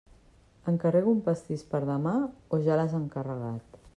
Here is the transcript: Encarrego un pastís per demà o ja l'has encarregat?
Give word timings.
Encarrego 0.71 1.11
un 1.17 1.19
pastís 1.27 1.65
per 1.75 1.83
demà 1.91 2.15
o 2.57 2.61
ja 2.69 2.79
l'has 2.81 2.99
encarregat? 3.05 3.81